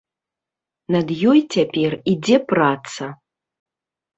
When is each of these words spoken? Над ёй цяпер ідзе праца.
Над 0.95 1.07
ёй 1.33 1.39
цяпер 1.57 1.91
ідзе 2.15 2.37
праца. 2.53 3.03